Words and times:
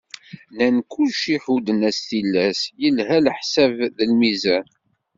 Nnan 0.53 0.75
kulci 0.91 1.35
ḥudden-as 1.43 1.99
tilas, 2.07 2.61
yelha 2.81 3.17
leḥsab 3.25 3.75
d 3.97 3.99
lmizan. 4.11 4.67